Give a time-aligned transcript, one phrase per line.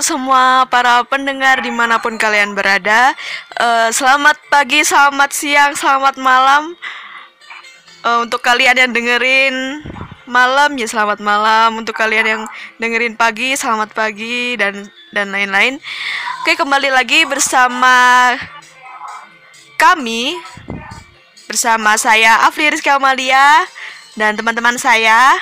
[0.00, 3.12] Semua para pendengar di mana pun kalian berada.
[3.56, 6.72] Eh, Selamat pagi, selamat siang, selamat malam.
[8.04, 9.84] Eh, Untuk kalian yang dengerin
[10.30, 11.76] malam ya selamat malam.
[11.76, 12.42] Untuk kalian yang
[12.80, 15.76] dengerin pagi selamat pagi dan dan lain-lain.
[16.40, 18.32] Oke kembali lagi bersama
[19.80, 20.36] kami
[21.50, 23.66] Bersama saya Afli Rizky Amalia
[24.14, 25.34] Dan teman-teman saya.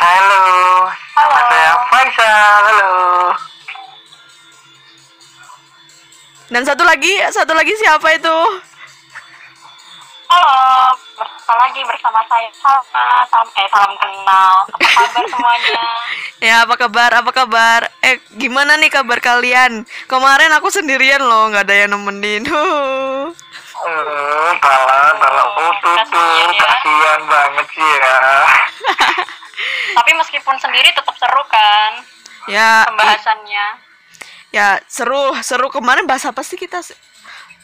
[0.00, 0.88] Halo,
[1.20, 2.60] nama saya Faisal.
[2.64, 2.92] Halo.
[6.50, 8.38] Dan satu lagi, satu lagi siapa itu?
[10.30, 13.06] Halo, bersama lagi bersama saya Salma.
[13.28, 14.54] Salam eh salam kenal.
[14.66, 15.84] Apa kabar semuanya?
[16.40, 17.12] Ya, apa kabar?
[17.20, 17.80] Apa kabar?
[18.00, 19.84] Eh, gimana nih kabar kalian?
[20.08, 22.48] Kemarin aku sendirian loh, nggak ada yang nemenin.
[23.80, 23.88] Huh.
[23.88, 25.46] Oh, talan, talan.
[25.56, 26.20] Oh, tuh, tuh.
[26.20, 26.68] Kasian ya.
[26.68, 28.16] Kasian banget sih ya.
[29.90, 31.92] Tapi meskipun sendiri tetap seru kan
[32.48, 33.66] Ya, pembahasannya.
[34.50, 36.80] ya seru, seru kemarin bahas apa sih kita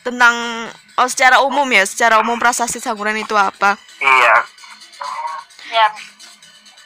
[0.00, 0.36] tentang
[0.94, 3.74] oh secara umum ya, secara umum prasasti Saguran itu apa?
[3.98, 4.34] Iya,
[5.66, 5.86] Ya,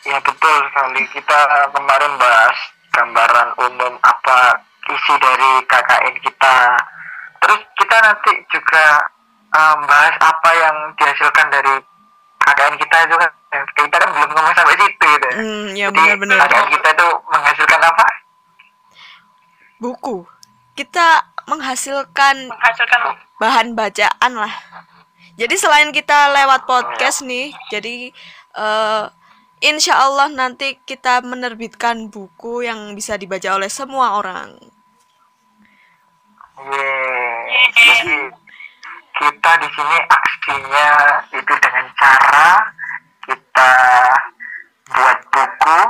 [0.07, 1.05] ya betul sekali.
[1.13, 2.57] Kita kemarin bahas
[2.91, 4.57] gambaran umum apa
[4.89, 6.57] isi dari KKN kita.
[7.41, 8.85] Terus kita nanti juga
[9.53, 11.75] um, bahas apa yang dihasilkan dari
[12.41, 13.31] KKN kita itu kan.
[13.51, 15.29] Kita kan belum ngomong sampai situ gitu.
[15.35, 16.37] Hmm, ya Jadi, benar-benar.
[16.47, 18.07] KKN kita itu menghasilkan apa?
[19.81, 20.17] Buku.
[20.77, 21.07] Kita
[21.49, 23.01] menghasilkan menghasilkan
[23.43, 24.55] bahan bacaan lah.
[25.41, 28.13] Jadi selain kita lewat podcast nih, jadi
[28.61, 29.05] eh
[29.65, 34.57] insya Allah nanti kita menerbitkan buku yang bisa dibaca oleh semua orang.
[36.61, 38.40] Yeay.
[39.21, 40.89] Kita di sini aksinya
[41.29, 42.49] itu dengan cara
[43.29, 43.73] kita
[44.89, 45.81] buat buku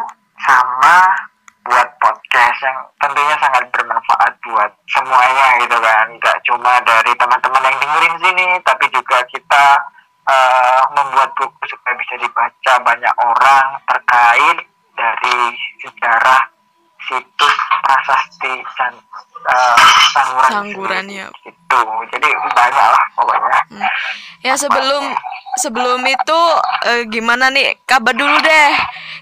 [0.42, 0.96] sama
[1.62, 6.06] buat podcast yang tentunya sangat bermanfaat buat semuanya gitu kan.
[6.18, 9.64] Nggak cuma dari teman-teman yang dengerin sini tapi juga kita
[10.26, 14.58] eh, membuat buku supaya bisa dibaca banyak orang terkait
[14.98, 15.38] dari
[15.86, 16.50] sejarah
[17.08, 18.92] situs prasasti dan
[19.48, 19.78] eh,
[20.12, 21.26] sangguran Sangguran, ya.
[21.46, 21.80] itu
[22.12, 23.86] jadi banyak lah pokoknya Hmm.
[24.42, 25.14] Ya sebelum
[25.62, 26.40] sebelum itu
[26.90, 28.72] eh, gimana nih kabar dulu deh.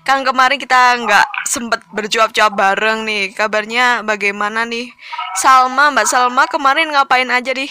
[0.09, 3.37] Kan kemarin kita nggak sempet bercuap-cuap bareng nih.
[3.37, 4.89] Kabarnya bagaimana nih?
[5.37, 7.69] Salma, Mbak Salma kemarin ngapain aja di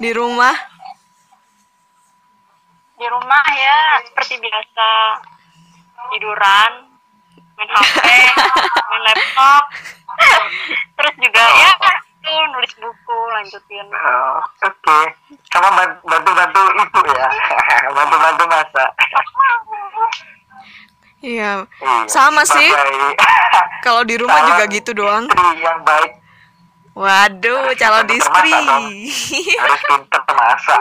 [0.00, 0.72] di rumah?
[3.02, 4.88] di rumah ya seperti biasa
[6.14, 6.91] tiduran,
[7.62, 8.06] main HP,
[8.82, 9.62] main laptop.
[10.98, 11.70] Terus juga ya
[12.22, 13.86] itu nulis buku lanjutin.
[13.88, 14.98] Oh, oke
[15.48, 17.28] sama ban- bantu-bantu ibu ya
[17.96, 18.90] bantu-bantu masak
[21.22, 21.62] Iya.
[21.78, 22.66] Iya, Sama sih.
[23.86, 25.30] Kalau di rumah juga gitu doang.
[25.54, 26.18] yang baik
[26.92, 28.50] Waduh, Harus calon pinter istri.
[28.50, 28.82] masak
[29.56, 30.80] harus pinter masak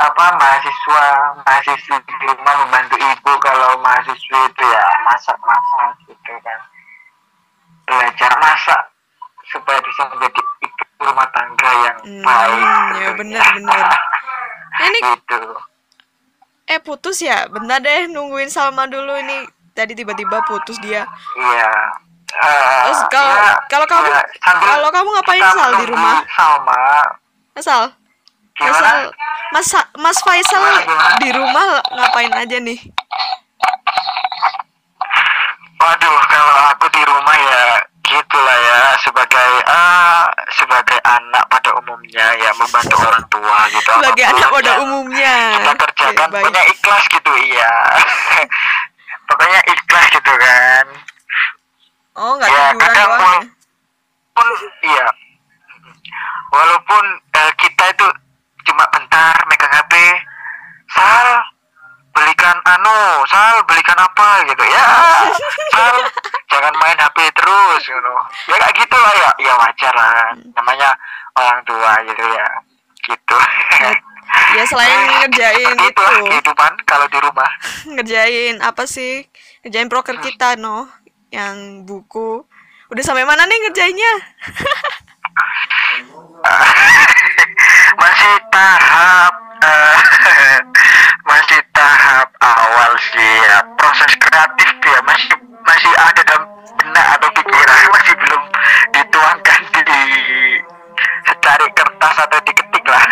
[0.00, 1.04] apa mahasiswa
[1.44, 6.60] mahasiswi di rumah membantu ibu kalau mahasiswi itu ya masak-masak gitu kan
[7.88, 8.82] belajar masak
[9.50, 12.68] supaya bisa menjadi ibu rumah tangga yang Hmm, baik
[13.00, 13.88] ya benar-benar.
[14.88, 15.40] Ini gitu
[16.70, 17.50] eh putus ya?
[17.50, 19.42] Bentar deh nungguin Salma dulu ini.
[19.80, 21.08] Tadi tiba-tiba putus dia.
[21.34, 21.72] iya
[22.30, 26.22] Eh, Terus kalau ya, kalau kamu ya, kalau kamu ngapain Sal di rumah?
[26.30, 26.86] Salma
[27.58, 27.82] Asal
[28.54, 28.98] gimana Asal
[29.50, 29.66] Mas
[29.98, 31.16] Mas Faisal Gimana, gimana?
[31.18, 32.78] di rumah ngapain aja nih?
[35.74, 37.62] Waduh, kalau aku di rumah ya
[38.04, 43.90] gitulah ya sebagai ah sebagai anak pada umumnya ya membantu orang tua gitu.
[43.90, 45.34] Sebagai anak pada umumnya.
[45.56, 46.42] Kita kerjakan baik.
[46.46, 47.72] pokoknya ikhlas gitu iya.
[49.30, 50.86] pokoknya ikhlas gitu kan.
[52.18, 53.22] Oh, nggak Ya, kadang doang.
[53.22, 53.40] ya?
[54.34, 54.48] Pun
[54.82, 55.06] iya.
[56.50, 58.06] Walaupun eh, kita itu
[58.66, 59.92] cuma bentar megang HP,
[60.90, 61.28] Sal
[62.10, 64.84] belikan anu, Sal belikan apa gitu ya.
[65.74, 65.96] Sal
[66.50, 68.12] jangan main HP terus gitu.
[68.50, 70.34] Ya kayak gitu lah ya, ya wajar lah.
[70.58, 70.90] Namanya
[71.38, 72.46] orang tua gitu ya.
[73.00, 73.36] Gitu
[74.60, 76.04] ya selain nah, ngerjain itu.
[76.28, 77.50] kehidupan kalau di rumah.
[77.96, 79.24] Ngerjain apa sih?
[79.64, 80.24] Ngerjain proker hmm.
[80.24, 80.84] kita no.
[81.32, 82.44] Yang buku.
[82.92, 84.12] Udah sampai mana nih ngerjainnya?
[88.00, 89.98] Masih tahap uh,
[91.30, 93.58] masih tahap awal sih ya.
[93.76, 96.44] Proses kreatif dia masih masih ada dalam
[96.80, 98.42] benak atau pikiran masih belum
[98.96, 100.02] dituangkan di
[101.28, 103.04] secari kertas atau diketik lah.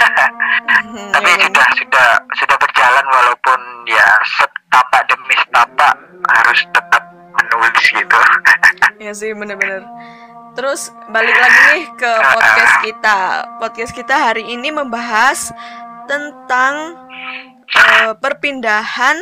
[0.48, 2.08] Hmm, tapi ya sudah sudah
[2.40, 4.08] sudah berjalan walaupun ya
[4.40, 5.92] setapak demi setapak
[6.24, 7.02] harus tetap
[7.36, 8.16] menulis gitu
[9.04, 9.86] Ya sih bener-bener.
[10.58, 13.18] Terus balik lagi nih ke podcast kita.
[13.62, 15.54] Podcast kita hari ini membahas
[16.10, 16.98] tentang
[17.70, 19.14] eh, perpindahan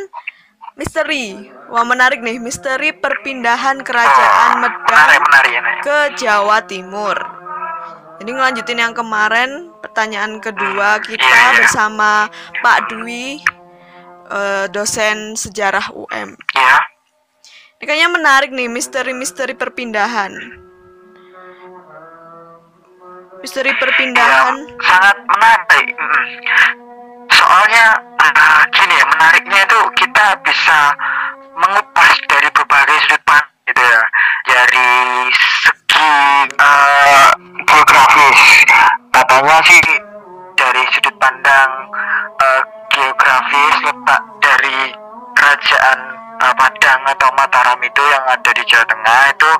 [0.79, 1.53] misteri.
[1.69, 7.17] Wah menarik nih, misteri perpindahan kerajaan Oh, ini ke Jawa Timur.
[8.17, 12.27] Jadi ngelanjutin yang kemarin, pertanyaan kedua kita bersama
[12.59, 13.39] Pak Dwi,
[14.27, 16.35] eh, dosen sejarah UM.
[16.51, 16.77] ya
[17.77, 20.33] Ini kayaknya menarik nih, misteri-misteri perpindahan.
[23.39, 24.65] Misteri ya perpindahan.
[24.81, 25.87] sangat menarik
[27.37, 27.85] soalnya
[28.17, 30.89] eh, gini ya menariknya itu kita bisa
[31.53, 34.01] mengupas dari berbagai sudut pandang gitu ya
[34.49, 34.89] dari
[35.37, 36.86] segi geografis
[39.37, 39.81] katanya sih
[40.57, 41.69] dari sudut pandang
[42.41, 44.77] eh, geografis letak dari
[45.37, 45.99] kerajaan
[46.41, 49.51] eh, Padang atau Mataram itu yang ada di Jawa Tengah itu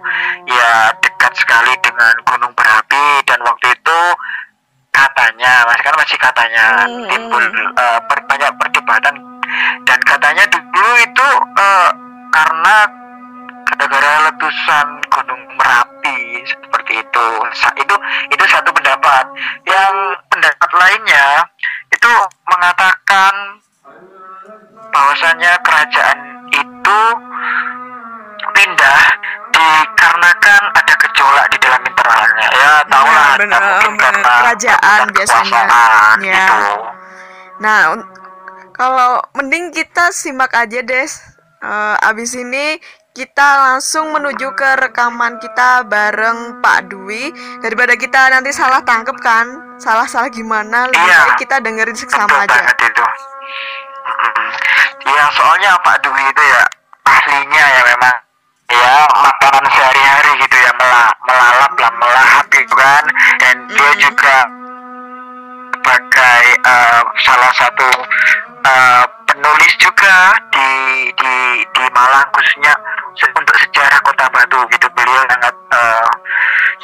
[0.49, 3.21] ya dekat sekali dengan Gunung Berapi.
[3.29, 3.99] Dan waktu itu
[4.89, 7.43] katanya mas kan masih katanya Hmm, timbul
[7.77, 9.15] eh, per- banyak perdebatan.
[9.85, 11.89] Dan katanya dulu itu eh,
[12.33, 12.75] karena
[13.67, 17.27] gara-gara letusan Gunung Merapi seperti itu.
[17.53, 17.95] Sa- itu
[18.31, 19.25] itu satu pendapat
[19.67, 19.93] yang
[20.31, 21.27] pendapat lainnya
[21.89, 22.11] itu
[22.47, 23.33] mengatakan
[24.89, 26.17] bahwasannya kerajaan
[26.49, 26.99] itu
[28.53, 29.01] pindah
[29.51, 34.01] dikarenakan ada gejolak di dalam internalnya ya tahu lah Benar, benar, mungkin benar.
[34.01, 35.61] karena Kerajaan biasanya.
[35.67, 35.77] Ya.
[36.21, 36.61] gitu.
[37.57, 37.81] Nah,
[38.73, 41.11] kalau mending kita simak aja des.
[41.57, 42.77] Eh, abis ini
[43.17, 47.33] kita langsung menuju ke rekaman kita bareng Pak Dwi.
[47.65, 49.73] Daripada kita nanti salah tangkep kan?
[49.81, 50.85] Salah-salah gimana?
[50.85, 51.17] Lebih Iya.
[51.25, 52.61] baik kita dengerin seksama aja.
[52.77, 53.05] itu.
[55.09, 56.61] Ya soalnya Pak Dwi itu ya
[57.09, 58.15] ahlinya ya memang
[58.69, 63.01] ya makanan sehari-hari gitu ya melah melalap lah melahap gitu kan.
[63.41, 63.99] Dan dia Mm.
[64.05, 64.37] juga
[65.73, 67.89] sebagai eh, salah satu
[68.61, 70.69] eh, penulis juga di
[71.17, 71.35] di
[71.65, 72.75] di Malang khususnya
[73.27, 74.87] untuk sejarah Kota Batu gitu.
[74.93, 76.07] Beliau sangat eh,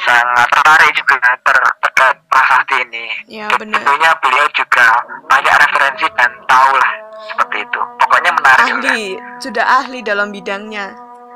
[0.00, 3.04] sangat tertarik juga ter terkait prasasti ini.
[3.30, 3.78] Ya, Dan benar.
[3.80, 4.86] tentunya beliau juga
[5.30, 6.92] banyak referensi dan tahu lah
[7.24, 7.80] seperti itu.
[7.98, 8.88] Pokoknya menarik juga.
[8.90, 9.04] ahli
[9.38, 10.86] sudah ahli dalam bidangnya.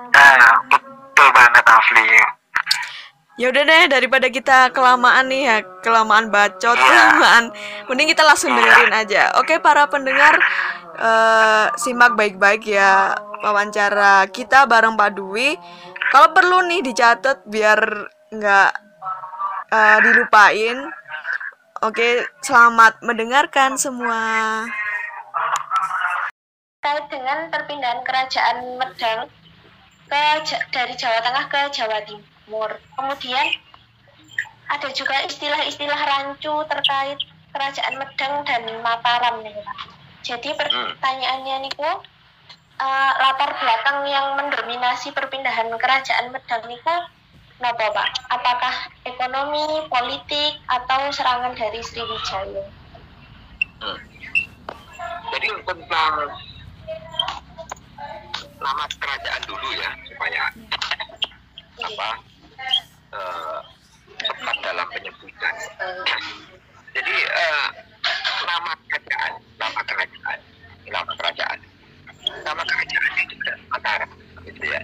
[0.08, 2.06] Nah betul banget Afli
[3.38, 6.82] ya udah deh daripada kita kelamaan nih ya kelamaan bacot Iya.
[6.82, 7.44] kelamaan
[7.86, 9.30] mending kita langsung dengerin aja.
[9.38, 10.34] Oke para pendengar
[10.98, 15.54] eh, simak baik-baik ya wawancara kita bareng Pak Dwi
[16.10, 17.80] kalau perlu nih dicatat biar
[18.34, 18.70] nggak
[19.72, 20.78] eh, dilupain
[21.86, 22.08] oke
[22.42, 24.66] selamat mendengarkan semua
[26.88, 29.28] terkait dengan perpindahan kerajaan Medang
[30.08, 30.24] ke
[30.72, 32.70] dari Jawa Tengah ke Jawa Timur.
[32.96, 33.46] Kemudian
[34.72, 37.20] ada juga istilah-istilah rancu terkait
[37.52, 39.52] kerajaan Medang dan Mataram nih.
[40.28, 41.88] Jadi pertanyaannya niku
[42.76, 46.96] eh, latar belakang yang mendominasi perpindahan kerajaan Medang niku
[47.64, 48.08] napa Pak?
[48.28, 48.74] Apakah
[49.08, 52.60] ekonomi, politik, atau serangan dari Sriwijaya?
[55.32, 56.14] Jadi tentang
[58.60, 60.42] nama kerajaan dulu ya supaya
[61.88, 62.08] apa
[63.16, 63.58] eh,
[64.28, 65.54] tepat dalam penyebutan.
[66.92, 67.87] Jadi eh,
[68.46, 70.38] nama kerajaan, nama kerajaan,
[70.86, 71.58] nama kerajaan,
[72.44, 74.10] nama kerajaan itu Mataram,
[74.46, 74.80] gitu ya.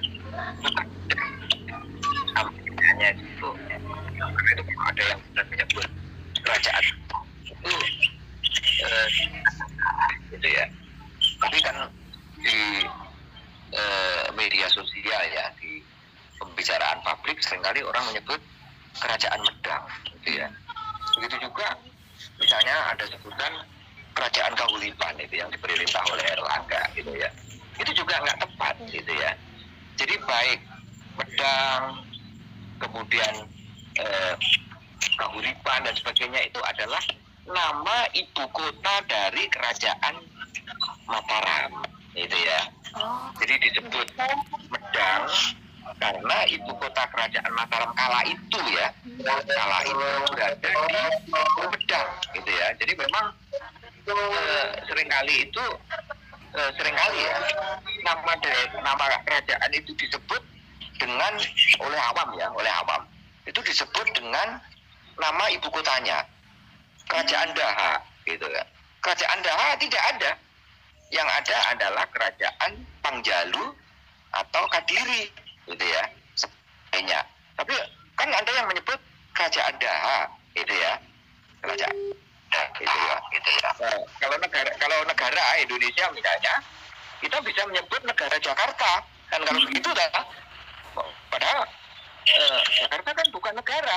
[2.85, 3.49] Hanya itu.
[4.19, 5.89] Karena itu ada yang sudah menyebut
[6.45, 6.85] kerajaan
[7.45, 7.75] itu
[8.85, 9.07] eh,
[10.33, 10.65] gitu ya.
[11.41, 11.77] Tapi kan
[12.43, 12.59] di
[13.75, 15.81] eh, media sosial ya di
[16.39, 18.41] pembicaraan publik sering kali orang menyebut
[18.99, 20.49] kerajaan Medang gitu ya.
[21.19, 21.79] Begitu juga
[22.55, 23.53] misalnya ada sebutan
[24.15, 27.27] kerajaan Kahulipan itu yang diperintah oleh Erlangga gitu ya.
[27.83, 29.35] Itu juga nggak tepat gitu ya.
[29.99, 30.63] Jadi baik
[31.19, 32.07] Medang
[32.79, 33.51] kemudian
[33.99, 34.35] eh,
[35.19, 37.03] Kahuripan dan sebagainya itu adalah
[37.43, 40.15] nama ibu kota dari kerajaan
[41.11, 41.83] Mataram
[42.15, 42.71] itu ya.
[43.43, 44.15] Jadi disebut
[44.71, 45.27] Medang
[45.99, 48.91] karena ibu kota kerajaan Mataram kala itu ya
[49.25, 52.67] kala itu berada di Medang gitu ya.
[52.77, 53.27] Jadi memang
[54.09, 55.65] eh, sering kali itu
[56.55, 57.37] eh, sering kali ya
[58.05, 60.43] nama dari nama kerajaan itu disebut
[60.99, 61.33] dengan
[61.83, 63.03] oleh awam ya oleh awam
[63.45, 64.61] itu disebut dengan
[65.21, 66.27] nama ibu kotanya
[67.09, 68.67] kerajaan Daha gitu kan.
[69.05, 70.31] Kerajaan Daha tidak ada.
[71.13, 72.73] Yang ada adalah kerajaan
[73.05, 73.65] Pangjalu
[74.35, 75.31] atau Kadiri
[75.69, 76.03] gitu ya.
[76.37, 77.21] Sebagainya.
[77.57, 77.75] Tapi
[78.19, 78.99] kan ada yang menyebut
[79.35, 80.19] kerajaan Daha
[80.55, 80.93] gitu ya.
[81.65, 81.97] Kerajaan
[82.53, 83.17] Daha, gitu ya.
[83.33, 83.69] Gitu ya.
[83.81, 86.55] Nah, kalau negara kalau negara Indonesia misalnya
[87.25, 88.91] kita bisa menyebut negara Jakarta
[89.33, 90.11] kan kalau begitu dah
[91.33, 91.61] padahal
[92.29, 93.97] eh, Jakarta kan bukan negara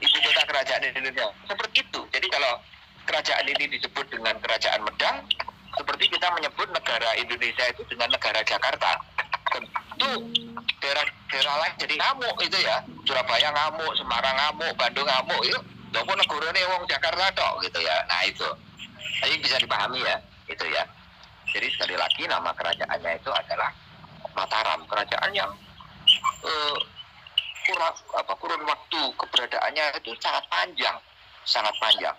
[0.00, 2.52] ibu kota kerajaan Indonesia seperti itu jadi kalau
[3.06, 5.16] kerajaan ini disebut dengan kerajaan Medang
[5.76, 8.98] seperti kita menyebut negara Indonesia itu dengan negara Jakarta
[10.02, 10.42] tentu
[10.82, 12.82] daerah daerah lain jadi ngamuk itu ya.
[13.06, 15.58] Surabaya ngamuk Semarang ngamuk Bandung ngamuk itu
[15.92, 17.96] Doko negara ini wong Jakarta tok gitu ya.
[18.08, 18.48] Nah itu.
[19.22, 20.16] Ini bisa dipahami ya
[20.48, 20.82] itu ya.
[21.52, 23.70] Jadi sekali lagi nama kerajaannya itu adalah
[24.32, 24.82] Mataram.
[24.88, 25.52] Kerajaan yang
[26.42, 26.76] eh,
[27.68, 30.96] kurang apa kurun waktu keberadaannya itu sangat panjang
[31.44, 32.16] sangat panjang.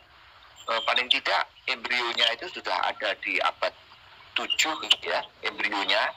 [0.69, 3.73] Eh, paling tidak embrionya itu sudah ada di abad
[4.33, 4.47] 7
[5.03, 6.09] ya embrionya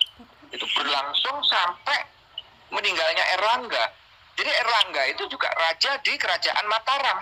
[0.56, 2.00] itu berlangsung sampai
[2.72, 3.84] meninggalnya Erlangga.
[4.36, 7.20] Jadi Erlangga itu juga raja di kerajaan Mataram.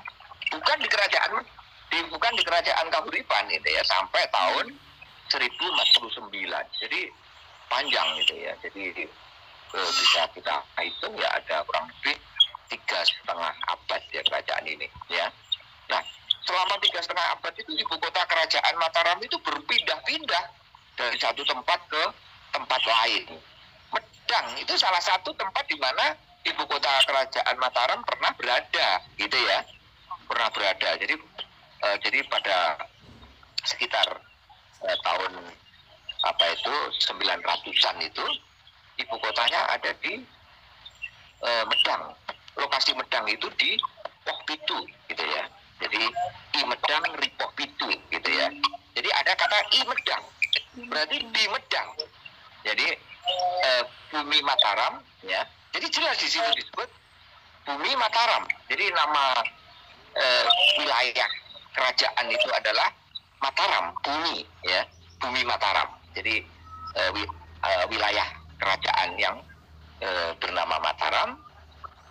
[0.54, 1.42] Bukan di kerajaan
[1.90, 4.66] di, bukan di kerajaan Kahuripan itu ya sampai tahun
[5.30, 6.30] 1049
[6.78, 7.00] jadi
[7.66, 8.52] panjang gitu ya.
[8.62, 8.82] Jadi
[9.74, 12.16] eh, bisa kita hitung ya ada kurang lebih
[12.70, 15.26] tiga setengah abad ya kerajaan ini ya.
[15.90, 16.02] Nah
[16.46, 20.44] selama tiga setengah abad itu ibu kota kerajaan Mataram itu berpindah-pindah
[20.94, 22.02] dari satu tempat ke
[22.54, 23.24] tempat lain
[23.90, 26.14] Medang itu salah satu tempat di mana
[26.46, 29.66] ibu kota kerajaan Mataram pernah berada gitu ya
[30.30, 31.14] pernah berada jadi
[31.84, 32.88] eh, jadi pada
[33.66, 34.08] sekitar
[34.86, 35.32] eh, tahun
[36.24, 36.74] apa itu
[37.12, 38.26] 900-an itu
[38.96, 40.24] ibu kotanya ada di
[41.44, 42.14] eh, Medang.
[42.54, 43.76] Lokasi Medang itu di
[44.24, 44.78] Pokpitu
[45.10, 45.44] gitu ya.
[45.84, 46.00] Jadi
[46.54, 48.48] I Medang Ripok Pitu gitu ya.
[48.94, 50.22] Jadi ada kata I Medang.
[50.88, 51.88] Berarti di Medang.
[52.64, 52.88] Jadi
[53.64, 55.44] eh, bumi Mataram ya.
[55.76, 56.88] Jadi jelas di situ disebut
[57.68, 58.48] bumi Mataram.
[58.72, 59.44] Jadi nama
[60.16, 60.46] eh,
[60.80, 61.28] wilayah
[61.76, 62.88] kerajaan itu adalah
[63.44, 64.80] Mataram, bumi ya,
[65.20, 65.92] bumi Mataram.
[66.16, 66.40] Jadi
[66.96, 67.34] eh, wi-
[67.68, 68.24] eh, wilayah
[68.56, 69.36] kerajaan yang
[70.00, 71.36] eh, bernama Mataram,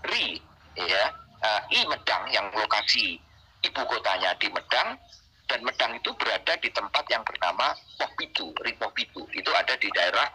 [0.06, 0.38] Ri
[0.78, 1.04] ya,
[1.42, 3.18] eh, I Medang yang lokasi
[3.64, 5.00] ibu kotanya di Medang
[5.48, 9.24] dan Medang itu berada di tempat yang bernama Popitu, Ri Popitu.
[9.34, 10.28] Itu ada di daerah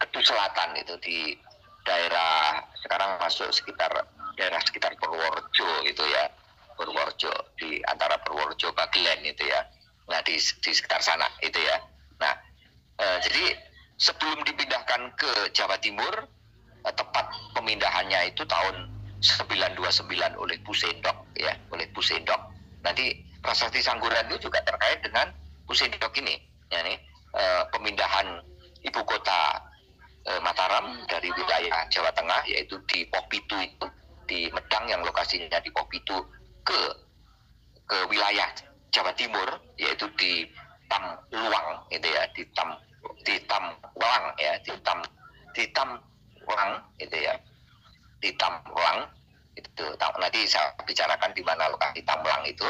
[0.00, 1.18] Kedu Selatan itu di
[1.84, 3.92] daerah sekarang masuk sekitar
[4.36, 6.24] daerah sekitar Purworejo itu ya.
[6.76, 9.60] Purworejo di antara Purworejo Bagelen itu ya.
[10.08, 11.76] Nah di, di sekitar sana itu ya.
[12.20, 12.32] Nah
[12.96, 13.44] eh, jadi
[14.00, 16.24] sebelum dipindahkan ke Jawa Timur
[16.88, 18.88] eh, tepat pemindahannya itu tahun
[19.20, 20.08] 929
[20.40, 22.40] oleh Pusendok ya oleh Pusendok
[22.80, 23.12] nanti
[23.44, 25.28] prasasti Sangguran itu juga terkait dengan
[25.68, 26.40] Pusendok ini
[26.72, 26.96] ya nih
[27.36, 28.40] eh, pemindahan
[28.80, 29.60] ibu kota
[30.26, 33.86] eh, Mataram dari wilayah Jawa Tengah yaitu di Popitu itu
[34.28, 36.16] di Medang yang lokasinya di Popitu
[36.62, 36.80] ke
[37.88, 38.46] ke wilayah
[38.94, 39.48] Jawa Timur
[39.80, 40.46] yaitu di
[40.90, 42.74] Tamluang itu ya di Tam
[43.22, 44.98] di Tamwang ya di Tam
[45.54, 47.34] di Tamwang itu ya
[48.20, 48.98] di Tamwang
[49.56, 49.84] itu.
[49.98, 52.66] Tam- nanti saya bicarakan di mana lokasi Tamwang itu.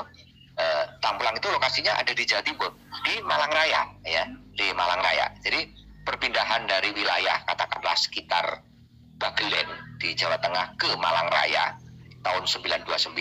[0.61, 2.71] Eh, Tamwang itu lokasinya ada di Jawa Timur
[3.07, 4.25] di Malang Raya ya
[4.57, 5.33] di Malang Raya.
[5.41, 5.65] Jadi
[6.11, 8.67] perpindahan dari wilayah katakanlah sekitar
[9.15, 9.69] Bagelen
[10.03, 11.79] di Jawa Tengah ke Malang Raya
[12.27, 13.15] tahun 929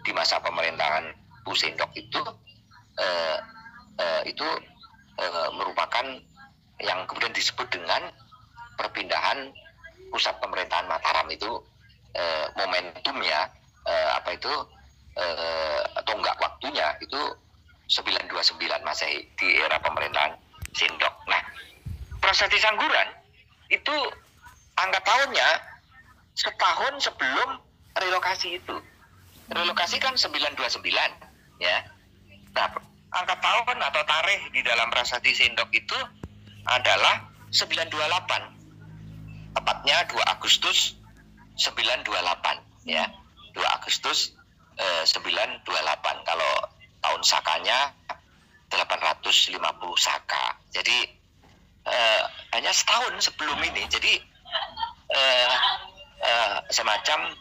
[0.00, 1.12] di masa pemerintahan
[1.44, 2.22] Bu Sendok itu
[2.96, 3.38] eh,
[4.00, 4.48] eh, itu
[5.20, 6.06] eh, merupakan
[6.80, 8.08] yang kemudian disebut dengan
[8.80, 9.52] perpindahan
[10.08, 11.60] pusat pemerintahan Mataram itu
[12.16, 13.52] eh, momentumnya
[13.84, 14.52] eh, apa itu
[15.20, 17.20] eh, tonggak waktunya itu
[17.92, 18.56] 929
[18.88, 20.32] Masehi di era pemerintahan
[20.72, 21.21] Sindok.
[22.22, 23.08] Prasasti Sangguran
[23.66, 23.96] itu
[24.78, 25.48] angka tahunnya
[26.38, 27.58] setahun sebelum
[27.98, 28.78] relokasi itu.
[29.52, 30.86] Relokasi kan 929
[31.60, 31.76] ya.
[32.54, 32.68] Nah,
[33.12, 35.98] angka tahun atau tarikh di dalam Prasasti Sindok itu
[36.64, 39.52] adalah 928.
[39.52, 40.96] Tepatnya 2 Agustus
[41.58, 43.04] 928 ya.
[43.52, 44.32] 2 Agustus
[44.80, 45.68] eh, 928
[46.24, 46.52] kalau
[47.02, 47.92] tahun sakanya
[48.72, 49.52] 850
[50.00, 50.56] saka.
[50.72, 51.21] Jadi
[51.86, 52.22] eh,
[52.54, 53.86] hanya setahun sebelum ini.
[53.88, 54.12] Jadi
[55.12, 55.54] eh,
[56.22, 57.32] eh, semacam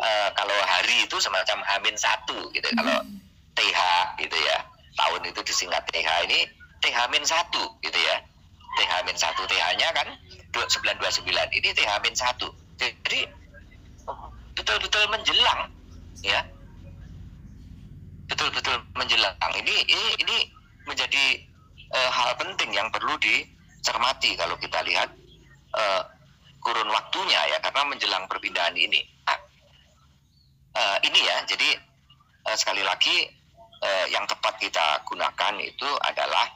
[0.00, 2.68] eh, kalau hari itu semacam Hamin satu gitu.
[2.74, 3.02] Kalau
[3.56, 3.80] TH
[4.20, 4.58] gitu ya.
[4.98, 6.44] Tahun itu disingkat TH ini
[6.80, 8.16] TH min satu gitu ya.
[8.78, 10.08] TH min satu TH-nya kan
[10.54, 12.48] 929 ini TH min satu.
[12.78, 13.26] Jadi
[14.54, 15.72] betul-betul menjelang
[16.20, 16.44] ya
[18.30, 19.34] betul-betul menjelang.
[19.58, 20.36] Ini ini ini
[20.86, 21.24] menjadi
[21.90, 25.10] eh, hal penting yang perlu dicermati kalau kita lihat
[25.74, 26.02] eh,
[26.60, 29.00] kurun waktunya ya karena menjelang perpindahan ini.
[29.26, 29.38] Nah,
[30.76, 31.68] eh, ini ya, jadi
[32.46, 33.26] eh, sekali lagi
[33.80, 36.46] eh, yang tepat kita gunakan itu adalah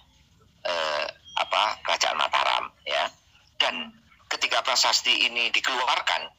[0.64, 3.10] eh, apa kerajaan Mataram ya.
[3.58, 3.90] Dan
[4.28, 6.30] ketika prasasti ini dikeluarkan,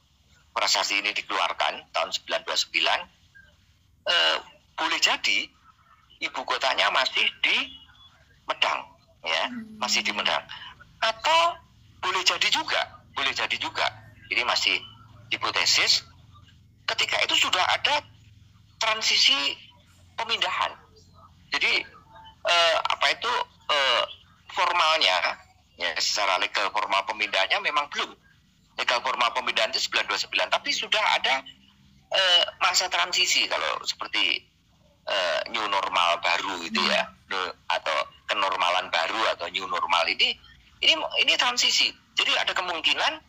[0.56, 2.80] prasasti ini dikeluarkan tahun 929,
[4.08, 4.38] eh,
[4.76, 5.40] boleh jadi
[6.22, 7.85] ibu kotanya masih di
[8.46, 8.80] Medang
[9.26, 9.44] ya,
[9.82, 10.42] masih di Medang.
[11.02, 11.40] Atau
[12.02, 12.82] boleh jadi juga,
[13.18, 13.86] boleh jadi juga.
[14.30, 14.78] Ini masih
[15.30, 16.06] hipotesis
[16.86, 18.02] ketika itu sudah ada
[18.78, 19.58] transisi
[20.18, 20.74] pemindahan.
[21.54, 21.82] Jadi
[22.46, 23.32] eh, apa itu
[23.70, 24.04] eh,
[24.54, 25.42] formalnya
[25.76, 28.16] ya secara legal formal pemindahannya memang belum
[28.80, 31.44] legal formal pemindahan itu 929 tapi sudah ada
[32.16, 34.40] eh, masa transisi kalau seperti
[35.08, 37.98] eh, new normal baru itu ya No- atau
[38.36, 40.36] kenormalan baru atau new normal ini
[40.84, 41.88] ini ini transisi.
[42.20, 43.24] Jadi ada kemungkinan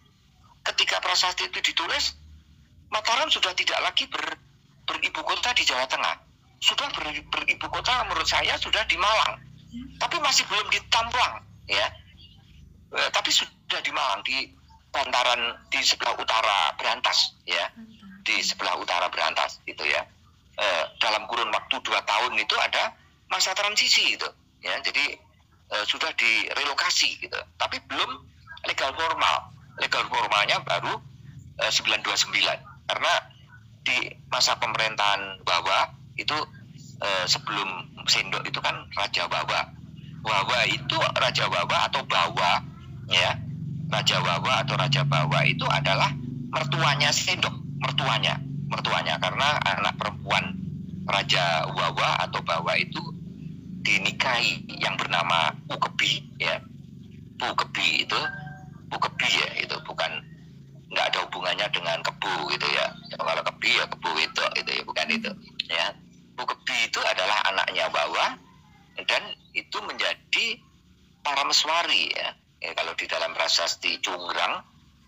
[0.67, 2.19] ketika prasasti itu ditulis
[2.87, 4.23] Mataram sudah tidak lagi ber,
[4.87, 6.23] beribu kota di Jawa Tengah.
[6.63, 9.43] Sudah ber, beribu kota menurut saya sudah di Malang.
[9.99, 11.87] Tapi masih belum di Tamplang ya.
[12.95, 14.55] Eh, tapi sudah di Malang di
[14.95, 17.75] bantaran di sebelah utara Berantas ya.
[18.23, 20.07] Di sebelah utara Berantas itu ya.
[20.55, 22.95] Eh, dalam kurun waktu dua tahun itu ada
[23.27, 24.31] masa transisi itu
[24.67, 24.77] ya.
[24.83, 25.15] Jadi
[25.71, 27.39] eh, sudah direlokasi gitu.
[27.57, 28.11] Tapi belum
[28.67, 29.55] legal formal.
[29.79, 30.99] Legal formalnya baru
[31.63, 33.13] eh, 929 karena
[33.87, 36.37] di masa pemerintahan Wawa itu
[37.01, 39.77] eh, sebelum Sendok itu kan Raja Wawa
[40.27, 42.59] Wawa itu Raja Wawa atau Bawa
[43.07, 43.39] ya.
[43.87, 46.11] Raja Wawa atau Raja Bawa itu adalah
[46.51, 47.55] mertuanya Sendok.
[47.79, 48.35] Mertuanya.
[48.67, 49.23] Mertuanya.
[49.23, 50.59] Karena anak perempuan
[51.07, 52.99] Raja Wawa atau Bawa itu
[53.87, 56.59] dinikahi yang bernama Ukebi ya.
[57.39, 58.21] Ukebi itu
[58.91, 60.11] Ukebi ya itu bukan
[60.91, 62.91] nggak ada hubungannya dengan kebu gitu ya.
[63.15, 65.31] Kalau kebi ya kebu itu itu ya bukan itu
[65.71, 65.87] ya.
[66.35, 68.35] Ukebi itu adalah anaknya Bawa
[69.07, 69.23] dan
[69.55, 70.47] itu menjadi
[71.23, 72.35] parameswari ya.
[72.59, 74.67] ya kalau di dalam prasasti Cunggrang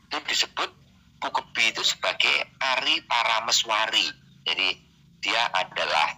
[0.08, 0.70] itu disebut
[1.18, 4.06] Bukebi itu sebagai Ari Parameswari
[4.46, 4.68] jadi
[5.18, 6.14] dia adalah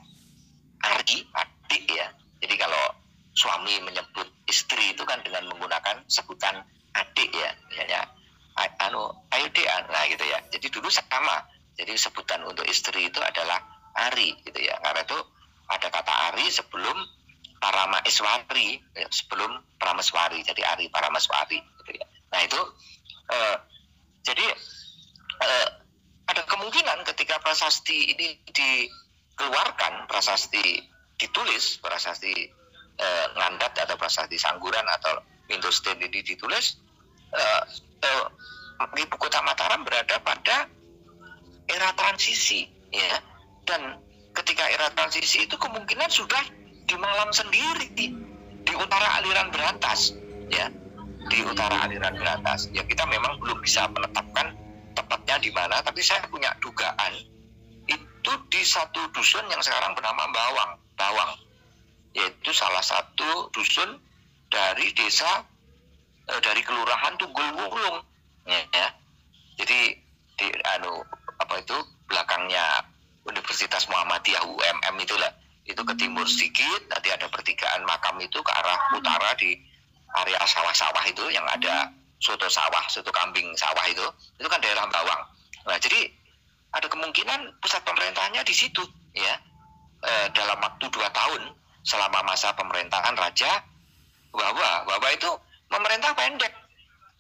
[0.84, 2.84] Ari adik ya jadi kalau
[3.36, 8.02] suami menyebut istri itu kan dengan menggunakan sebutan adik ya misalnya
[8.58, 10.38] "A- anu ayo dek nah gitu ya.
[10.50, 11.46] Jadi dulu sama.
[11.78, 13.56] Jadi sebutan untuk istri itu adalah
[14.10, 14.76] Ari gitu ya.
[14.82, 15.16] Karena itu
[15.70, 16.96] ada kata Ari sebelum
[17.60, 22.04] Parama Iswari ya, sebelum Parameswari jadi Ari Parameswari gitu ya.
[22.34, 22.60] Nah itu
[23.32, 23.56] eh,
[24.26, 24.46] jadi
[25.40, 25.68] eh,
[26.28, 30.84] ada kemungkinan ketika prasasti ini dikeluarkan prasasti
[31.20, 32.32] ditulis prasasti
[32.96, 35.20] eh, Ngandat atau prasasti Sangguran atau
[35.52, 36.80] Mindosten ini ditulis
[37.36, 37.62] eh,
[38.00, 38.24] eh,
[38.80, 40.64] ibu kota Mataram berada pada
[41.68, 43.20] era transisi ya.
[43.68, 44.00] Dan
[44.32, 46.40] ketika era transisi itu kemungkinan sudah
[46.88, 48.10] di Malang sendiri di,
[48.64, 50.16] di utara aliran berantas
[50.48, 50.72] ya.
[51.20, 52.72] Di utara aliran berantas.
[52.72, 54.56] Ya kita memang belum bisa menetapkan
[54.96, 57.14] tepatnya di mana tapi saya punya dugaan
[57.86, 61.32] itu di satu dusun yang sekarang bernama Bawang Bawang
[62.12, 63.96] yaitu salah satu dusun
[64.52, 65.46] dari desa
[66.28, 68.04] eh, dari kelurahan Tunggul Wulung
[68.44, 68.88] ya, ya.
[69.62, 69.96] jadi
[70.36, 71.00] di anu
[71.40, 71.76] apa itu
[72.10, 72.84] belakangnya
[73.28, 75.30] Universitas Muhammadiyah UMM itulah.
[75.68, 79.54] Itu ke timur sedikit nanti ada pertigaan makam itu ke arah utara di
[80.24, 84.02] area sawah-sawah itu yang ada soto sawah soto kambing sawah itu.
[84.40, 85.22] Itu kan daerah Bawang.
[85.68, 86.10] Nah jadi
[86.74, 88.82] ada kemungkinan pusat pemerintahannya di situ
[89.14, 89.36] ya
[90.00, 91.52] Eh, dalam waktu dua tahun
[91.84, 93.52] selama masa pemerintahan Raja
[94.32, 94.88] Wawa.
[94.88, 95.28] Wawa itu
[95.68, 96.56] memerintah pendek.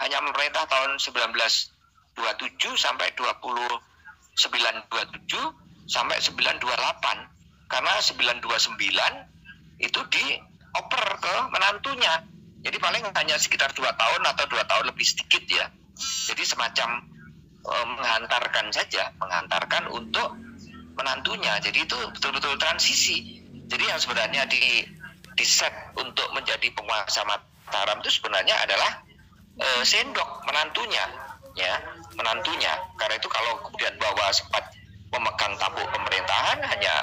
[0.00, 1.76] Hanya memerintah tahun 1927
[2.80, 4.40] sampai 2927
[5.92, 12.24] sampai 928 karena 929 itu dioper ke menantunya.
[12.64, 15.68] Jadi paling hanya sekitar dua tahun atau dua tahun lebih sedikit ya.
[16.32, 17.04] Jadi semacam
[17.60, 20.32] eh, menghantarkan saja menghantarkan untuk
[21.00, 23.40] menantunya jadi itu betul-betul transisi.
[23.70, 24.84] Jadi yang sebenarnya di
[25.32, 29.00] di set untuk menjadi penguasa Mataram itu sebenarnya adalah
[29.56, 31.04] eh, sendok menantunya
[31.56, 31.80] ya
[32.14, 32.76] menantunya.
[33.00, 34.64] Karena itu kalau kemudian bahwa sempat
[35.10, 36.94] memegang tampuk pemerintahan hanya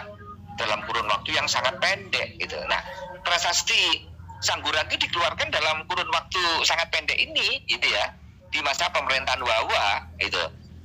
[0.55, 2.57] dalam kurun waktu yang sangat pendek gitu.
[2.69, 2.79] Nah
[3.25, 8.13] prasasti Sanggurangi dikeluarkan dalam kurun waktu sangat pendek ini gitu ya
[8.53, 10.37] di masa pemerintahan Wawa itu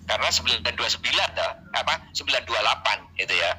[0.06, 3.50] karena 929 toh, apa 928 itu ya.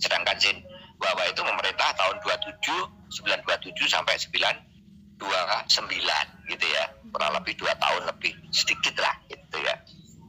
[0.00, 0.56] Sedangkan Sen
[1.00, 6.84] bahwa itu memerintah tahun 27 927 sampai 929 gitu ya.
[7.10, 9.74] Kurang lebih dua tahun lebih sedikit lah gitu ya.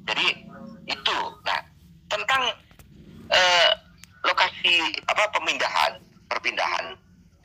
[0.06, 0.28] Jadi
[0.90, 1.18] itu.
[1.46, 1.60] Nah
[2.12, 2.42] tentang
[3.32, 3.70] eh,
[4.22, 5.98] lokasi apa pemindahan
[6.30, 6.94] perpindahan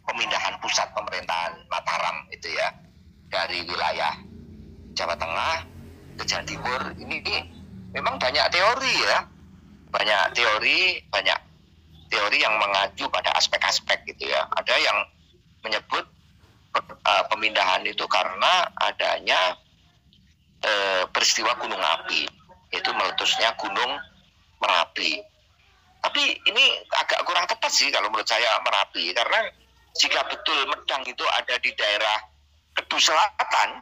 [0.06, 2.68] pemindahan pusat pemerintahan Mataram itu ya
[3.32, 4.14] dari wilayah
[4.94, 5.66] Jawa Tengah
[6.16, 7.55] ke Jawa Timur ini, ini
[7.96, 9.18] memang banyak teori ya.
[9.88, 11.38] Banyak teori banyak
[12.12, 14.44] teori yang mengacu pada aspek-aspek gitu ya.
[14.52, 14.98] Ada yang
[15.64, 16.04] menyebut
[16.76, 19.56] uh, pemindahan itu karena adanya
[20.60, 22.28] uh, peristiwa gunung api.
[22.68, 23.96] Itu meletusnya gunung
[24.56, 25.20] Merapi.
[26.00, 26.64] Tapi ini
[26.96, 29.12] agak kurang tepat sih kalau menurut saya Merapi.
[29.16, 29.40] Karena
[29.96, 32.18] jika betul Medang itu ada di daerah
[32.76, 33.80] Kedu Selatan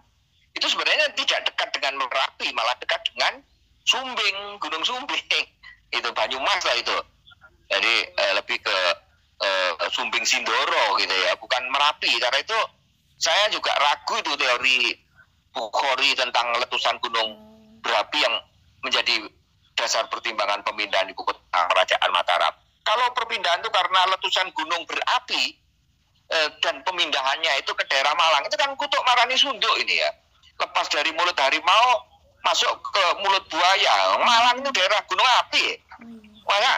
[0.54, 3.42] itu sebenarnya tidak dekat dengan Merapi malah dekat dengan
[3.84, 5.24] Sumbing Gunung Sumbing
[5.96, 6.96] itu Banyumas lah itu
[7.70, 8.76] jadi eh, lebih ke
[9.40, 12.58] eh, Sumbing Sindoro gitu ya bukan Merapi karena itu
[13.20, 15.04] saya juga ragu itu teori
[15.54, 17.38] Bukhari tentang letusan gunung
[17.78, 18.34] berapi yang
[18.82, 19.22] menjadi
[19.78, 21.38] dasar pertimbangan pemindahan ibu kota
[21.70, 22.50] kerajaan Mataram.
[22.82, 25.54] Kalau perpindahan itu karena letusan gunung berapi
[26.26, 30.10] eh, dan pemindahannya itu ke daerah Malang itu kan kutuk marani sunduk ini ya.
[30.58, 32.02] Lepas dari mulut harimau
[32.44, 34.20] masuk ke mulut buaya.
[34.20, 35.64] Malang itu daerah gunung api.
[36.44, 36.72] Maka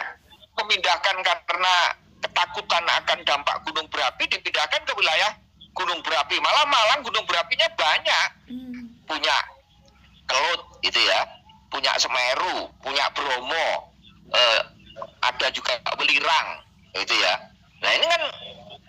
[0.57, 1.75] memindahkan karena
[2.23, 5.31] ketakutan akan dampak gunung berapi dipindahkan ke wilayah
[5.75, 6.39] gunung berapi.
[6.39, 8.27] Malah Malang gunung berapinya banyak.
[9.05, 9.35] Punya
[10.27, 11.23] Kelut itu ya,
[11.71, 13.95] punya Semeru, punya Bromo,
[14.35, 14.59] eh,
[15.23, 16.47] ada juga Welirang
[16.99, 17.39] itu ya.
[17.79, 18.21] Nah ini kan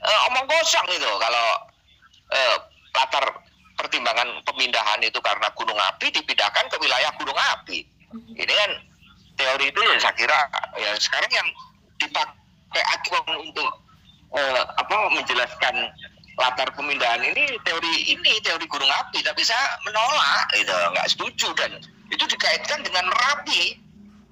[0.03, 1.47] eh, omong kosong itu kalau
[2.35, 2.57] eh,
[2.91, 3.25] latar
[3.79, 7.87] pertimbangan pemindahan itu karena gunung api dipindahkan ke wilayah gunung api.
[8.35, 8.71] Ini kan
[9.39, 10.39] teori itu ya saya kira
[10.75, 11.49] ya sekarang yang
[12.03, 13.71] dipakai acuan untuk
[14.35, 15.95] eh, apa menjelaskan
[16.39, 19.23] latar pemindahan ini teori ini teori gunung api.
[19.23, 21.49] Tapi saya menolak itu nggak setuju.
[21.55, 21.79] Dan
[22.11, 23.79] itu dikaitkan dengan merapi.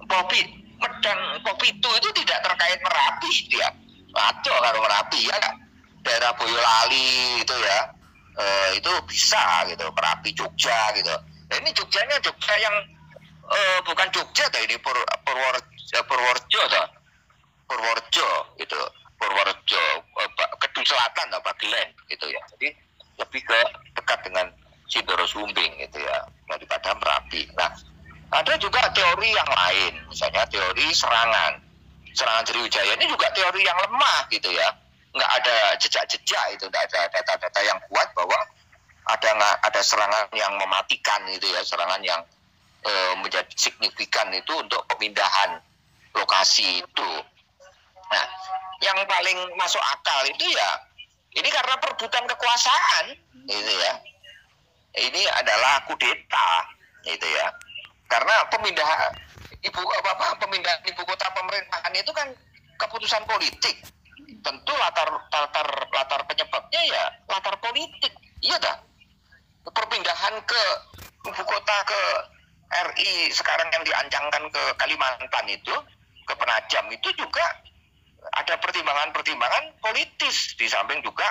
[0.07, 0.39] Kopi
[0.77, 3.67] medang kopi itu itu tidak terkait merapi dia
[4.13, 5.39] ngaco kalau merapi ya
[6.05, 7.79] daerah Boyolali itu ya
[8.37, 11.15] eh, itu bisa gitu merapi Jogja gitu.
[11.47, 12.75] Nah, ini Jogjanya Jogja yang
[13.49, 14.95] eh, bukan Jogja tuh ini Pur,
[15.25, 16.87] Purworejo Purworejo tuh
[17.67, 18.29] Purworejo
[18.61, 18.79] itu
[19.17, 19.83] Purworejo
[20.21, 22.41] eh, Ba- Kedung Selatan atau Bagelen gitu ya.
[22.55, 22.69] Jadi
[23.17, 23.59] lebih ke
[23.97, 24.45] dekat dengan
[24.87, 27.67] Sindoro Sumbing gitu ya daripada Merapi nah
[28.27, 31.63] ada juga teori yang lain misalnya teori serangan.
[32.17, 34.67] Serangan Sriwijaya ini juga teori yang lemah gitu ya
[35.17, 38.37] nggak ada jejak-jejak itu nggak ada data-data yang kuat bahwa
[39.09, 42.21] ada nggak ada serangan yang mematikan gitu ya serangan yang
[42.85, 45.57] eh, menjadi signifikan itu untuk pemindahan
[46.13, 47.11] lokasi itu
[48.07, 48.25] Nah,
[48.79, 50.69] yang paling masuk akal itu ya
[51.37, 53.05] ini karena perebutan kekuasaan,
[53.45, 53.93] gitu ya.
[54.97, 56.65] Ini adalah kudeta,
[57.05, 57.53] gitu ya.
[58.09, 59.13] Karena pemindahan
[59.61, 62.27] ibu apa, apa pemindahan ibu kota pemerintahan itu kan
[62.81, 63.85] keputusan politik.
[64.27, 68.11] Tentu latar latar latar penyebabnya ya latar politik,
[68.43, 68.75] iya dah.
[69.67, 70.61] Perpindahan ke
[71.31, 72.01] ibu kota ke
[72.67, 75.75] RI sekarang yang diancangkan ke Kalimantan itu
[76.27, 77.43] ke Penajam itu juga
[78.35, 80.59] ada pertimbangan-pertimbangan politis.
[80.59, 81.27] Di samping juga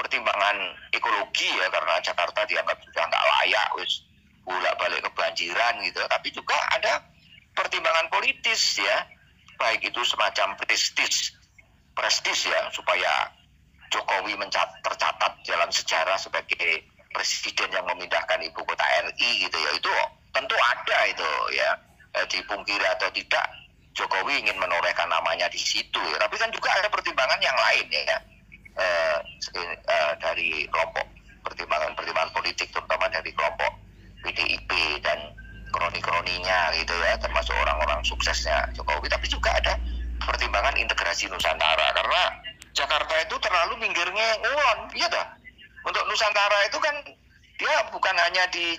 [0.00, 0.56] pertimbangan
[0.96, 4.00] ekologi ya karena Jakarta dianggap sudah nggak layak wis
[4.48, 6.00] bolak balik kebanjiran gitu.
[6.08, 7.04] Tapi juga ada
[7.52, 9.04] pertimbangan politis ya
[9.60, 11.36] baik itu semacam prestis
[11.94, 13.30] prestis ya supaya
[13.90, 19.90] Jokowi mencat, tercatat dalam sejarah sebagai presiden yang memindahkan ibu kota RI gitu ya itu
[20.30, 21.74] tentu ada itu ya
[22.10, 23.46] Eh, dipungkiri atau tidak
[23.94, 26.18] Jokowi ingin menorehkan namanya di situ ya.
[26.18, 28.18] Tapi kan juga ada pertimbangan yang lain ya.
[28.80, 29.16] Eh,
[29.54, 31.06] eh, dari kelompok
[31.46, 33.72] pertimbangan-pertimbangan politik terutama dari kelompok
[34.26, 34.70] PDIP
[35.06, 35.18] dan
[35.70, 39.78] kroni-kroninya gitu ya termasuk orang-orang suksesnya Jokowi tapi juga ada
[40.22, 41.96] pertimbangan integrasi Nusantara.
[41.96, 42.22] Karena
[42.76, 45.26] Jakarta itu terlalu minggirnya ngulon iya dah.
[45.84, 46.94] Untuk Nusantara itu kan
[47.56, 48.76] dia bukan hanya di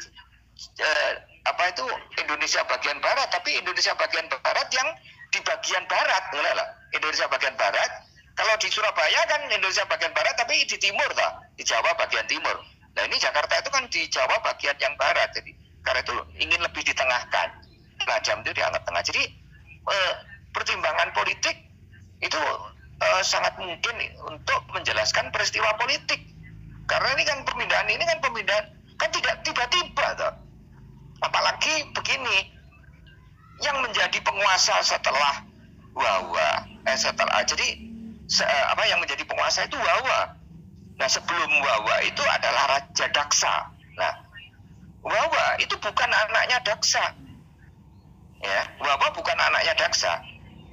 [0.82, 1.86] eh, apa itu
[2.21, 4.88] Indonesia bagian barat tapi Indonesia bagian barat yang
[5.32, 6.67] di bagian barat enggak lah.
[6.93, 7.91] Indonesia bagian barat.
[8.32, 12.58] Kalau di Surabaya kan Indonesia bagian barat tapi di timur toh di Jawa bagian timur.
[12.95, 15.51] Nah ini Jakarta itu kan di Jawa bagian yang barat jadi
[15.82, 17.49] karena itu ingin lebih ditengahkan.
[18.01, 19.04] Penajam itu dianggap tengah.
[19.06, 19.23] Jadi
[19.89, 20.13] eh,
[20.51, 21.55] pertimbangan politik
[22.21, 22.39] itu
[23.01, 23.95] eh, sangat mungkin
[24.29, 26.21] untuk menjelaskan peristiwa politik
[26.85, 28.65] karena ini kan pemindahan ini kan pemindahan
[28.99, 30.07] kan tidak tiba-tiba
[31.21, 32.37] apalagi begini
[33.61, 35.45] yang menjadi penguasa setelah
[35.91, 37.67] Wawa eh setelah jadi
[38.25, 40.39] se- apa yang menjadi penguasa itu Wawa.
[40.95, 43.55] Nah sebelum Wawa itu adalah Raja Daksa.
[43.99, 44.13] Nah
[45.03, 47.03] Wawa itu bukan anaknya Daksa.
[48.41, 50.15] Ya, Wawa bukan anaknya Daksa.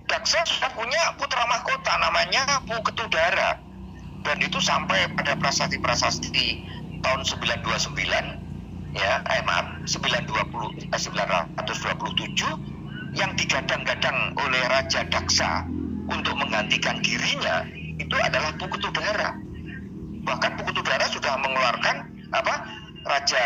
[0.08, 3.60] Daksa sudah punya putra mahkota namanya Pu Ketudara.
[4.24, 6.46] Dan itu sampai pada prasasti-prasasti
[7.04, 11.60] tahun 929 ya, eh maaf 920 eh, 927
[13.14, 15.68] yang digadang-gadang oleh Raja Daksa
[16.08, 17.68] untuk menggantikan dirinya
[18.00, 19.36] itu adalah Pu Ketudara.
[20.24, 21.96] Bahkan Pu Ketudara sudah mengeluarkan
[22.32, 22.64] apa
[23.04, 23.44] Raja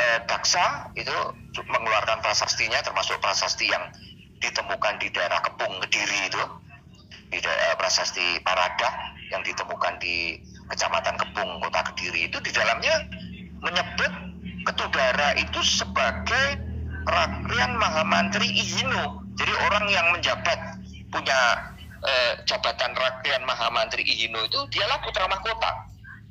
[0.00, 1.16] eh, Daksa itu
[1.68, 3.84] mengeluarkan prasastinya termasuk prasasti yang
[4.42, 6.42] ditemukan di daerah Kepung Kediri itu.
[7.26, 8.92] Di daerah prasasti Paradah
[9.34, 10.38] yang ditemukan di
[10.70, 12.30] Kecamatan Kepung Kota Kediri.
[12.30, 12.94] Itu di dalamnya
[13.62, 14.12] menyebut
[14.66, 16.58] Ketudara itu sebagai
[17.06, 20.58] Rakrian Mahamantri Ihino jadi orang yang menjabat
[21.12, 21.40] punya
[22.00, 25.70] eh, jabatan Rakrian Mahamantri Ihino itu dialah putra mahkota.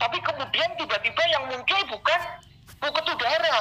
[0.02, 2.22] Tapi kemudian tiba-tiba yang muncul bukan
[2.82, 3.56] Bu Ketudara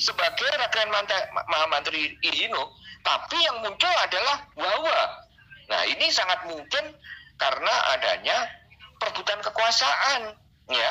[0.00, 0.48] sebagai
[0.88, 2.72] Manta- Mahamantri Ihino
[3.04, 5.00] tapi yang muncul adalah Wawa
[5.68, 6.84] nah ini sangat mungkin
[7.38, 8.36] karena adanya
[9.04, 10.32] perebutan kekuasaan
[10.70, 10.90] ya.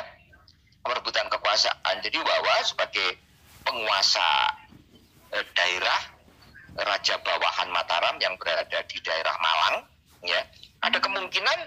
[0.83, 1.95] Perebutan kekuasaan.
[2.03, 3.17] Jadi Wawa sebagai
[3.63, 4.53] penguasa
[5.33, 5.99] eh, daerah
[6.73, 9.87] Raja Bawahan Mataram yang berada di daerah Malang
[10.21, 10.45] ya.
[10.83, 11.59] Ada kemungkinan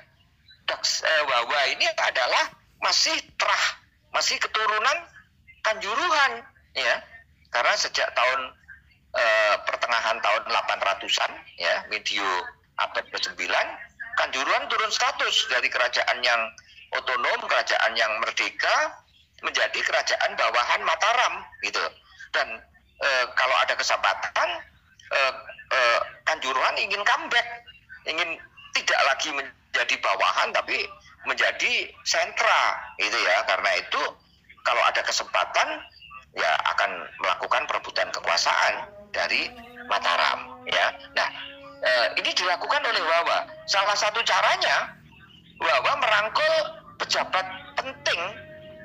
[0.70, 2.52] Daks, eh, Wawa ini adalah
[2.85, 3.64] masih terah
[4.14, 4.98] masih keturunan
[5.64, 6.32] Kanjuruhan
[6.78, 7.02] ya.
[7.50, 8.54] Karena sejak tahun
[9.16, 12.24] eh, pertengahan tahun 800-an ya medio
[12.76, 13.48] abad ke-9
[14.16, 16.40] Kanjuruhan turun status dari kerajaan yang
[16.96, 19.05] otonom kerajaan yang merdeka
[19.44, 21.85] menjadi kerajaan bawahan Mataram gitu.
[22.33, 22.57] Dan
[23.05, 24.48] eh, kalau ada kesempatan
[25.12, 25.33] eh,
[25.68, 27.44] eh, Kanjuruhan ingin comeback
[28.09, 28.40] ingin
[28.72, 30.88] tidak lagi menjadi bawahan tapi
[31.29, 33.44] menjadi sentra gitu ya.
[33.44, 34.00] Karena itu
[34.64, 35.85] kalau ada kesempatan
[36.33, 39.51] ya akan melakukan perebutan kekuasaan dari
[39.87, 40.87] Mataram ya.
[41.14, 41.29] Nah
[41.83, 43.47] eh, ini dilakukan oleh Wawa.
[43.71, 44.97] Salah satu caranya
[45.62, 46.55] Wawa merangkul
[46.99, 47.47] pejabat
[47.79, 48.21] penting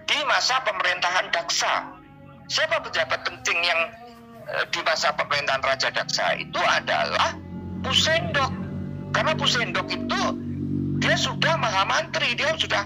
[0.05, 1.87] di masa pemerintahan Daksa.
[2.51, 3.81] Siapa pejabat penting yang
[4.51, 6.37] eh, di masa pemerintahan Raja Daksa?
[6.37, 7.33] Itu adalah
[7.81, 8.51] Pusendok.
[9.11, 10.21] Karena Pusendok itu
[11.01, 12.85] dia sudah Mahamantri dia sudah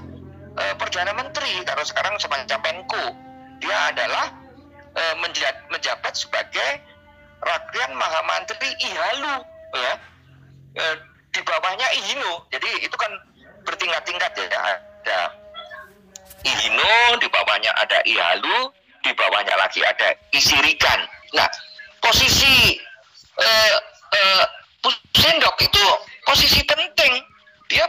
[0.56, 1.62] eh, perdana menteri.
[1.68, 3.06] Kalau sekarang semacam Menko.
[3.60, 4.32] Dia adalah
[4.96, 6.95] eh, menja- menjabat sebagai
[7.46, 9.36] Rakrian Mahamantri Ihalu
[9.78, 9.94] ya.
[10.76, 10.96] Eh,
[11.32, 12.48] di bawahnya Ihino.
[12.50, 13.12] Jadi itu kan
[13.66, 14.60] bertingkat-tingkat ya
[15.06, 15.20] ada
[16.46, 18.70] Ihino di bawahnya ada Ihalu
[19.02, 21.02] di bawahnya lagi ada Isirikan
[21.34, 21.50] nah
[22.00, 22.78] posisi
[23.42, 23.74] eh,
[24.14, 24.46] eh,
[24.86, 25.86] Pusendok itu
[26.22, 27.14] posisi penting.
[27.66, 27.86] Dia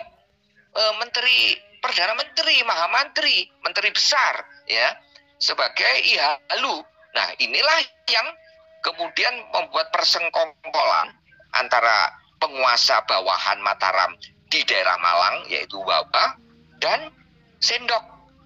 [0.72, 1.52] eh, menteri
[1.84, 4.96] perdana menteri mahamantri menteri besar ya
[5.36, 6.80] sebagai Ihalu
[7.12, 8.26] nah inilah yang
[8.86, 11.10] kemudian membuat persengkongkolan
[11.58, 14.14] antara penguasa bawahan Mataram
[14.46, 16.38] di daerah Malang yaitu Wawa
[16.78, 17.10] dan
[17.58, 18.04] Sendok.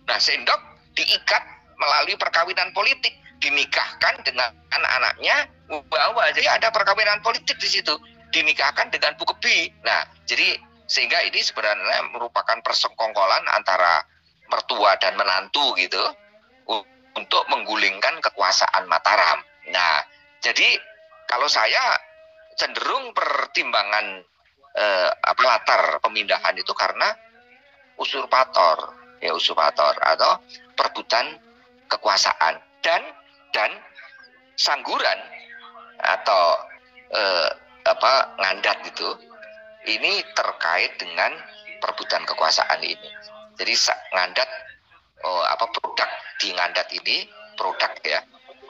[0.08, 0.60] Nah Sendok
[0.96, 1.44] diikat
[1.76, 3.12] melalui perkawinan politik.
[3.40, 7.92] Dinikahkan dengan anaknya Wawa jadi ada perkawinan politik di situ.
[8.32, 14.02] Dinikahkan dengan Bukebi nah jadi sehingga ini sebenarnya merupakan persengkongkolan antara
[14.50, 16.02] mertua dan menantu gitu
[17.14, 19.38] untuk menggulingkan kekuasaan Mataram.
[19.70, 20.02] Nah,
[20.40, 20.68] jadi
[21.28, 22.00] kalau saya
[22.56, 24.24] cenderung pertimbangan
[24.76, 27.12] eh, apa latar pemindahan itu karena
[28.00, 30.40] usurpator, ya usurpator atau
[30.72, 31.36] perebutan
[31.92, 33.02] kekuasaan dan
[33.52, 33.70] dan
[34.56, 35.18] sangguran
[36.00, 36.56] atau
[37.12, 37.48] eh,
[37.84, 39.08] apa ngandat itu
[39.88, 41.32] ini terkait dengan
[41.80, 43.08] perebutan kekuasaan ini.
[43.56, 43.72] Jadi
[44.16, 44.48] ngandat
[45.24, 46.08] oh, apa produk
[46.40, 48.20] di ngandat ini produk ya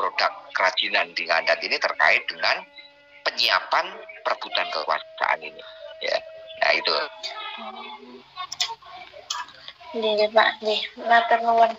[0.01, 2.57] produk kerajinan di ngandat ini terkait dengan
[3.29, 3.85] penyiapan
[4.25, 5.63] perebutan kekuasaan ini
[6.01, 6.17] ya
[6.65, 6.95] nah itu
[9.91, 10.63] Nggih, Pak.
[10.63, 11.75] Nggih, matur nuwun.